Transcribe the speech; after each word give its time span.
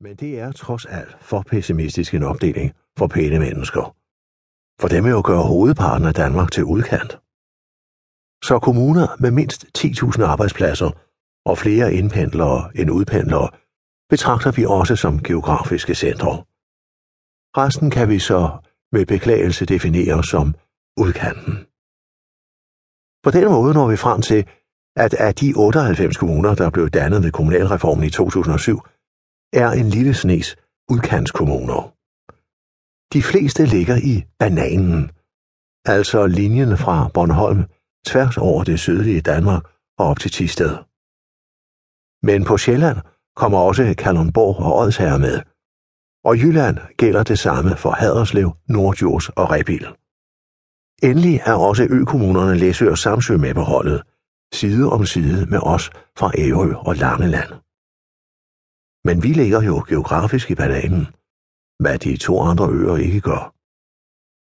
Men 0.00 0.16
det 0.16 0.38
er 0.40 0.52
trods 0.52 0.84
alt 0.86 1.16
for 1.20 1.42
pessimistisk 1.42 2.14
en 2.14 2.22
opdeling 2.22 2.74
for 2.98 3.06
pæne 3.06 3.38
mennesker. 3.38 3.94
For 4.80 4.88
dem 4.88 5.04
vil 5.04 5.10
jo 5.10 5.22
gøre 5.24 5.42
hovedparten 5.42 6.06
af 6.06 6.14
Danmark 6.14 6.52
til 6.52 6.64
udkant. 6.64 7.12
Så 8.44 8.58
kommuner 8.62 9.06
med 9.22 9.30
mindst 9.30 9.60
10.000 9.78 10.22
arbejdspladser 10.22 10.90
og 11.44 11.58
flere 11.58 11.94
indpendlere 11.94 12.70
end 12.78 12.90
udpendlere 12.90 13.48
betragter 14.10 14.52
vi 14.52 14.64
også 14.64 14.96
som 14.96 15.22
geografiske 15.22 15.94
centre. 15.94 16.32
Resten 17.60 17.90
kan 17.90 18.08
vi 18.08 18.18
så 18.18 18.40
med 18.92 19.06
beklagelse 19.06 19.66
definere 19.66 20.24
som 20.24 20.54
udkanten. 20.96 21.54
På 23.24 23.30
den 23.30 23.48
måde 23.54 23.74
når 23.74 23.88
vi 23.88 23.96
frem 23.96 24.20
til, 24.22 24.40
at 24.96 25.14
af 25.14 25.34
de 25.34 25.54
98 25.56 26.16
kommuner, 26.16 26.54
der 26.54 26.70
blev 26.70 26.90
dannet 26.90 27.22
ved 27.22 27.32
kommunalreformen 27.32 28.04
i 28.04 28.10
2007, 28.10 28.80
er 29.52 29.70
en 29.70 29.88
lille 29.88 30.14
snes 30.14 30.56
udkantskommuner. 30.90 31.94
De 33.14 33.22
fleste 33.22 33.66
ligger 33.66 33.96
i 33.96 34.24
bananen, 34.38 35.10
altså 35.84 36.26
linjen 36.26 36.78
fra 36.78 37.08
Bornholm 37.14 37.64
tværs 38.06 38.36
over 38.36 38.64
det 38.64 38.80
sydlige 38.80 39.20
Danmark 39.20 39.62
og 39.98 40.06
op 40.06 40.18
til 40.20 40.30
Tisted. 40.30 40.72
Men 42.22 42.44
på 42.44 42.56
Sjælland 42.58 42.98
kommer 43.36 43.58
også 43.58 43.94
Kalundborg 43.98 44.56
og 44.56 44.78
Odsherre 44.78 45.18
med, 45.18 45.36
og 46.24 46.36
i 46.36 46.40
Jylland 46.40 46.78
gælder 46.96 47.22
det 47.22 47.38
samme 47.38 47.76
for 47.76 47.90
Haderslev, 47.90 48.52
Nordjurs 48.68 49.28
og 49.28 49.50
Rebil. 49.50 49.86
Endelig 51.02 51.40
er 51.44 51.54
også 51.54 51.86
økommunerne 51.90 52.54
Læsø 52.58 52.90
og 52.90 52.98
Samsø 52.98 53.36
med 53.36 53.54
på 53.54 53.60
holdet, 53.60 54.02
side 54.54 54.92
om 54.92 55.06
side 55.06 55.46
med 55.46 55.60
os 55.62 55.90
fra 56.18 56.32
Ærø 56.38 56.74
og 56.74 56.94
Langeland. 56.94 57.50
Men 59.08 59.22
vi 59.22 59.28
ligger 59.28 59.62
jo 59.62 59.84
geografisk 59.88 60.50
i 60.50 60.54
bananen, 60.54 61.06
hvad 61.82 61.98
de 61.98 62.16
to 62.16 62.40
andre 62.40 62.66
øer 62.70 62.96
ikke 62.96 63.20
gør. 63.20 63.42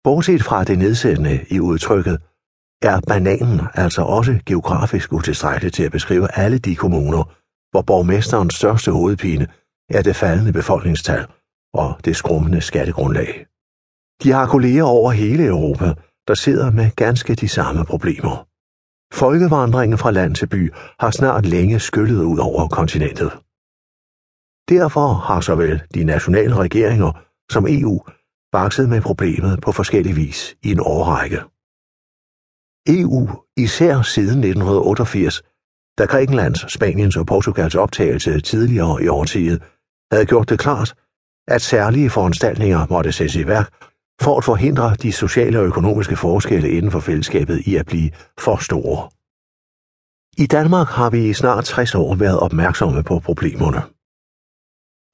Bortset 0.04 0.44
fra 0.44 0.64
det 0.64 0.78
nedsættende 0.80 1.46
i 1.50 1.60
udtrykket, 1.60 2.18
er 2.82 3.00
bananen 3.08 3.62
altså 3.74 4.02
også 4.02 4.40
geografisk 4.46 5.14
utilstrækkeligt 5.14 5.76
til 5.76 5.84
at 5.84 5.92
beskrive 5.92 6.28
alle 6.38 6.58
de 6.58 6.76
kommuner, 6.76 7.24
hvor 7.72 7.82
borgmesterens 7.82 8.56
største 8.56 8.92
hovedpine 8.92 9.48
er 9.90 10.02
det 10.02 10.16
faldende 10.16 10.54
befolkningstal 10.54 11.26
og 11.74 12.00
det 12.06 12.16
skrummende 12.16 12.62
skattegrundlag. 12.62 13.46
De 14.24 14.32
har 14.32 14.48
kolleger 14.48 14.84
over 14.84 15.12
hele 15.12 15.46
Europa, 15.46 15.94
der 16.28 16.34
sidder 16.34 16.72
med 16.72 16.92
ganske 16.96 17.36
de 17.36 17.48
samme 17.48 17.86
problemer. 17.86 18.48
Folkevandringen 19.14 19.98
fra 19.98 20.12
land 20.12 20.36
til 20.36 20.48
by 20.48 20.74
har 21.00 21.12
snart 21.12 21.46
længe 21.46 21.80
skyllet 21.80 22.24
ud 22.24 22.40
over 22.40 22.68
kontinentet. 22.68 23.32
Derfor 24.70 25.14
har 25.14 25.42
såvel 25.42 25.82
de 25.94 26.04
nationale 26.04 26.56
regeringer 26.56 27.12
som 27.52 27.66
EU 27.70 28.00
bakset 28.52 28.90
med 28.90 29.02
problemet 29.02 29.62
på 29.62 29.72
forskellig 29.72 30.16
vis 30.16 30.56
i 30.64 30.72
en 30.72 30.80
årrække. 30.80 31.40
EU, 32.90 33.30
især 33.58 34.02
siden 34.02 34.40
1988, 34.44 35.44
da 35.98 36.06
Grækenlands, 36.06 36.74
Spaniens 36.74 37.18
og 37.18 37.26
Portugals 37.26 37.76
optagelse 37.76 38.42
tidligere 38.42 39.04
i 39.04 39.08
årtiet 39.08 39.64
havde 40.12 40.26
gjort 40.26 40.50
det 40.50 40.60
klart, 40.60 40.96
at 41.48 41.62
særlige 41.62 42.10
foranstaltninger 42.10 42.88
måtte 42.90 43.12
sættes 43.12 43.36
i 43.36 43.48
værk 43.48 43.74
for 44.22 44.38
at 44.38 44.44
forhindre 44.44 44.96
de 44.96 45.12
sociale 45.12 45.60
og 45.60 45.66
økonomiske 45.66 46.16
forskelle 46.16 46.70
inden 46.70 46.92
for 46.92 47.00
fællesskabet 47.00 47.60
i 47.60 47.76
at 47.76 47.86
blive 47.86 48.12
for 48.40 48.58
store. 48.58 49.10
I 50.38 50.46
Danmark 50.46 50.88
har 50.88 51.10
vi 51.10 51.30
i 51.30 51.34
snart 51.34 51.66
60 51.66 51.96
år 51.96 52.16
været 52.16 52.40
opmærksomme 52.40 53.04
på 53.04 53.20
problemerne. 53.20 53.82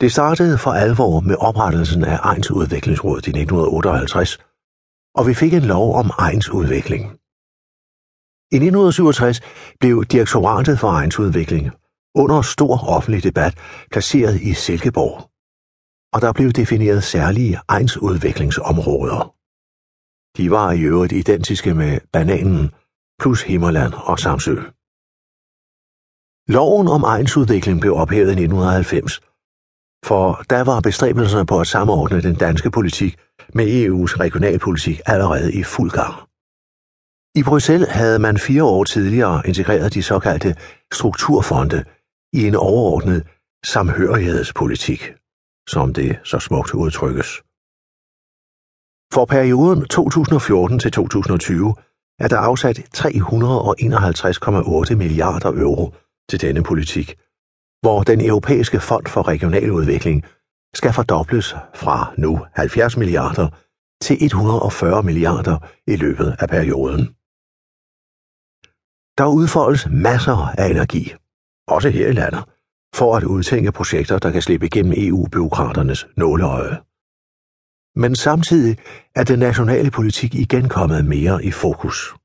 Det 0.01 0.11
startede 0.11 0.57
for 0.57 0.71
alvor 0.71 1.19
med 1.19 1.35
oprettelsen 1.39 2.03
af 2.03 2.19
egnsudviklingsrådet 2.23 3.27
i 3.27 3.29
1958, 3.29 4.37
og 5.17 5.27
vi 5.27 5.33
fik 5.33 5.53
en 5.53 5.65
lov 5.73 5.95
om 5.95 6.11
egnsudvikling. 6.19 7.03
I 8.51 8.55
1967 8.55 9.41
blev 9.79 10.05
Direktoratet 10.05 10.79
for 10.79 10.89
egnsudvikling 10.91 11.71
under 12.15 12.41
stor 12.41 12.75
offentlig 12.95 13.23
debat 13.23 13.53
placeret 13.91 14.41
i 14.41 14.53
Silkeborg, 14.53 15.15
og 16.13 16.21
der 16.21 16.33
blev 16.33 16.49
defineret 16.51 17.03
særlige 17.03 17.59
egnsudviklingsområder. 17.69 19.21
De 20.37 20.51
var 20.51 20.71
i 20.71 20.81
øvrigt 20.81 21.13
identiske 21.13 21.73
med 21.73 21.99
bananen, 22.13 22.71
plus 23.19 23.41
Himmerland 23.41 23.93
og 23.93 24.19
Samsø. 24.19 24.55
Loven 26.55 26.87
om 26.87 27.03
egnsudvikling 27.03 27.81
blev 27.81 27.93
ophævet 27.95 28.27
i 28.27 28.39
1990, 28.43 29.21
for 30.05 30.43
der 30.49 30.61
var 30.61 30.79
bestræbelserne 30.79 31.45
på 31.45 31.59
at 31.59 31.67
samordne 31.67 32.21
den 32.21 32.35
danske 32.35 32.71
politik 32.71 33.19
med 33.53 33.65
EU's 33.65 34.19
regionalpolitik 34.19 35.01
allerede 35.05 35.53
i 35.53 35.63
fuld 35.63 35.91
gang. 35.91 36.15
I 37.35 37.43
Bruxelles 37.43 37.89
havde 37.89 38.19
man 38.19 38.37
fire 38.37 38.63
år 38.63 38.83
tidligere 38.83 39.41
integreret 39.45 39.93
de 39.93 40.03
såkaldte 40.03 40.55
strukturfonde 40.93 41.83
i 42.33 42.47
en 42.47 42.55
overordnet 42.55 43.27
samhørighedspolitik, 43.65 45.13
som 45.69 45.93
det 45.93 46.19
så 46.23 46.39
smukt 46.39 46.73
udtrykkes. 46.73 47.29
For 49.13 49.25
perioden 49.25 49.85
2014 49.85 50.79
til 50.79 50.91
2020 50.91 51.75
er 52.19 52.27
der 52.27 52.37
afsat 52.37 52.79
351,8 52.97 54.95
milliarder 54.95 55.51
euro 55.63 55.93
til 56.29 56.41
denne 56.41 56.63
politik, 56.63 57.17
hvor 57.81 58.03
den 58.03 58.25
europæiske 58.25 58.79
fond 58.79 59.07
for 59.07 59.27
regional 59.27 59.71
udvikling 59.71 60.25
skal 60.73 60.93
fordobles 60.93 61.55
fra 61.75 62.13
nu 62.17 62.45
70 62.55 62.97
milliarder 62.97 63.47
til 64.01 64.17
140 64.25 65.03
milliarder 65.03 65.57
i 65.87 65.95
løbet 65.95 66.35
af 66.39 66.49
perioden. 66.49 67.05
Der 69.17 69.25
udfoldes 69.25 69.87
masser 69.91 70.37
af 70.61 70.69
energi, 70.69 71.13
også 71.67 71.89
her 71.89 72.07
i 72.07 72.11
landet, 72.11 72.43
for 72.95 73.17
at 73.17 73.23
udtænke 73.23 73.71
projekter, 73.71 74.19
der 74.19 74.31
kan 74.31 74.41
slippe 74.41 74.65
igennem 74.65 74.93
EU-byråkraternes 74.97 76.07
nåleøje. 76.17 76.77
Men 77.95 78.15
samtidig 78.15 78.77
er 79.15 79.23
den 79.23 79.39
nationale 79.39 79.91
politik 79.91 80.35
igen 80.35 80.69
kommet 80.69 81.05
mere 81.05 81.45
i 81.45 81.51
fokus. 81.51 82.15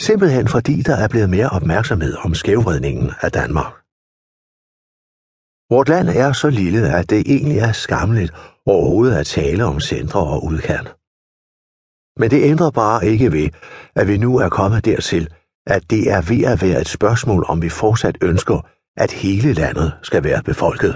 Simpelthen 0.00 0.48
fordi 0.48 0.82
der 0.82 0.96
er 0.96 1.08
blevet 1.08 1.30
mere 1.30 1.48
opmærksomhed 1.48 2.16
om 2.24 2.34
skævvridningen 2.34 3.12
af 3.20 3.32
Danmark. 3.32 3.77
Vort 5.70 5.88
land 5.88 6.08
er 6.08 6.32
så 6.32 6.50
lille, 6.50 6.96
at 6.98 7.10
det 7.10 7.20
egentlig 7.26 7.58
er 7.58 7.72
skamligt 7.72 8.32
overhovedet 8.66 9.16
at 9.16 9.26
tale 9.26 9.64
om 9.64 9.80
centre 9.80 10.20
og 10.20 10.44
udkant. 10.44 10.88
Men 12.20 12.30
det 12.30 12.50
ændrer 12.50 12.70
bare 12.70 13.06
ikke 13.06 13.32
ved, 13.32 13.48
at 13.94 14.08
vi 14.08 14.16
nu 14.16 14.38
er 14.38 14.48
kommet 14.48 14.84
dertil, 14.84 15.28
at 15.66 15.90
det 15.90 16.10
er 16.10 16.22
ved 16.32 16.44
at 16.52 16.62
være 16.62 16.80
et 16.80 16.88
spørgsmål, 16.88 17.44
om 17.48 17.62
vi 17.62 17.68
fortsat 17.68 18.18
ønsker, 18.22 18.58
at 18.96 19.12
hele 19.12 19.52
landet 19.52 19.92
skal 20.02 20.24
være 20.24 20.42
befolket. 20.42 20.94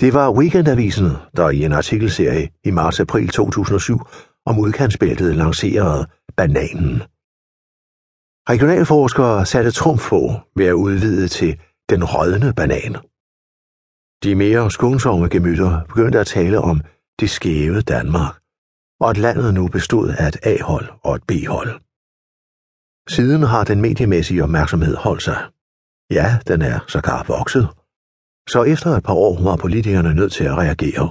Det 0.00 0.14
var 0.14 0.36
Weekendavisen, 0.38 1.10
der 1.36 1.50
i 1.50 1.64
en 1.64 1.72
artikelserie 1.72 2.50
i 2.64 2.70
marts-april 2.70 3.28
2007 3.28 3.98
om 4.46 4.58
udkantsbæltet 4.58 5.36
lancerede 5.36 6.06
bananen. 6.36 7.02
Regionalforskere 8.48 9.46
satte 9.46 9.70
trumf 9.70 10.08
på 10.08 10.20
ved 10.56 10.66
at 10.66 10.72
udvide 10.72 11.28
til 11.28 11.60
den 11.92 12.04
rådne 12.04 12.50
banan. 12.58 12.94
De 14.24 14.34
mere 14.42 14.70
skånsomme 14.70 15.28
gemytter 15.34 15.84
begyndte 15.88 16.18
at 16.20 16.26
tale 16.26 16.58
om 16.70 16.80
det 17.20 17.30
skæve 17.30 17.80
Danmark, 17.80 18.34
og 19.00 19.10
at 19.10 19.18
landet 19.26 19.54
nu 19.54 19.68
bestod 19.68 20.08
af 20.20 20.26
et 20.28 20.38
A-hold 20.52 20.88
og 21.06 21.12
et 21.16 21.24
B-hold. 21.28 21.72
Siden 23.16 23.42
har 23.42 23.64
den 23.64 23.80
mediemæssige 23.80 24.42
opmærksomhed 24.42 24.96
holdt 24.96 25.22
sig. 25.22 25.38
Ja, 26.10 26.38
den 26.48 26.62
er 26.62 26.78
sågar 26.88 27.22
vokset. 27.28 27.68
Så 28.48 28.62
efter 28.62 28.90
et 28.90 29.04
par 29.08 29.14
år 29.14 29.42
var 29.42 29.56
politikerne 29.56 30.14
nødt 30.14 30.32
til 30.32 30.44
at 30.44 30.56
reagere. 30.62 31.06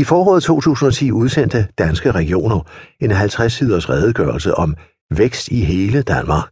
I 0.00 0.04
foråret 0.04 0.42
2010 0.42 1.12
udsendte 1.12 1.68
Danske 1.78 2.10
Regioner 2.12 2.60
en 3.00 3.12
50-siders 3.12 3.90
redegørelse 3.90 4.54
om 4.54 4.76
vækst 5.10 5.48
i 5.48 5.60
hele 5.72 6.02
Danmark, 6.02 6.46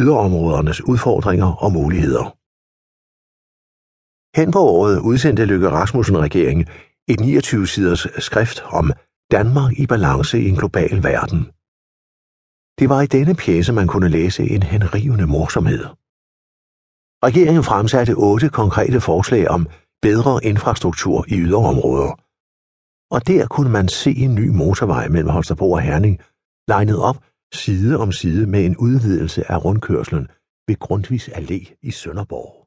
yderområdernes 0.00 0.80
udfordringer 0.92 1.50
og 1.64 1.72
muligheder. 1.72 2.24
Hen 4.38 4.50
på 4.52 4.58
året 4.58 4.98
udsendte 5.10 5.44
Lykke 5.44 5.68
Rasmussen-regeringen 5.70 6.66
et 7.12 7.20
29-siders 7.20 8.06
skrift 8.28 8.58
om 8.64 8.92
Danmark 9.30 9.72
i 9.82 9.86
balance 9.86 10.40
i 10.40 10.48
en 10.48 10.56
global 10.56 11.02
verden. 11.10 11.40
Det 12.78 12.88
var 12.92 13.00
i 13.02 13.06
denne 13.16 13.34
pjæse, 13.34 13.72
man 13.72 13.86
kunne 13.86 14.08
læse 14.08 14.42
en 14.54 14.62
henrivende 14.62 15.26
morsomhed. 15.26 15.84
Regeringen 17.26 17.64
fremsatte 17.70 18.14
otte 18.28 18.48
konkrete 18.48 19.00
forslag 19.00 19.48
om 19.56 19.62
bedre 20.02 20.44
infrastruktur 20.44 21.24
i 21.28 21.36
yderområder. 21.46 22.12
Og 23.14 23.20
der 23.26 23.46
kunne 23.46 23.70
man 23.70 23.88
se 23.88 24.10
en 24.24 24.34
ny 24.34 24.48
motorvej 24.48 25.08
mellem 25.08 25.28
Holstebro 25.28 25.72
og 25.72 25.82
Herning, 25.88 26.14
legnet 26.68 26.98
op 27.08 27.18
side 27.52 27.98
om 27.98 28.12
side 28.12 28.46
med 28.46 28.64
en 28.64 28.76
udvidelse 28.76 29.50
af 29.50 29.64
rundkørslen 29.64 30.28
ved 30.68 30.76
Grundtvigs 30.78 31.28
Allé 31.28 31.78
i 31.82 31.90
Sønderborg. 31.90 32.65